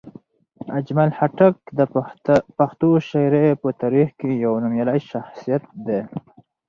اجمل 0.77 1.09
خټک 1.17 1.55
د 1.77 1.79
پښتو 2.57 2.89
شاعرۍ 3.07 3.47
په 3.61 3.69
تاریخ 3.81 4.09
کې 4.19 4.29
یو 4.43 4.53
نومیالی 4.63 4.99
شخصیت 5.11 5.63
دی. 5.87 6.01